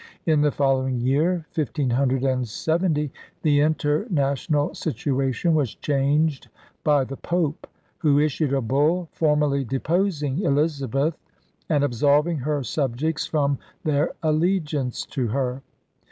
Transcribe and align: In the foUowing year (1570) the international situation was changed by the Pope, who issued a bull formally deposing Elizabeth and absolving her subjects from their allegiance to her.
In 0.25 0.41
the 0.41 0.49
foUowing 0.49 0.99
year 1.03 1.45
(1570) 1.53 3.11
the 3.43 3.59
international 3.59 4.73
situation 4.73 5.53
was 5.53 5.75
changed 5.75 6.49
by 6.83 7.03
the 7.03 7.17
Pope, 7.17 7.67
who 7.99 8.17
issued 8.19 8.51
a 8.51 8.61
bull 8.63 9.09
formally 9.11 9.63
deposing 9.63 10.39
Elizabeth 10.39 11.19
and 11.69 11.83
absolving 11.83 12.39
her 12.39 12.63
subjects 12.63 13.27
from 13.27 13.59
their 13.83 14.13
allegiance 14.23 15.05
to 15.05 15.27
her. 15.27 15.61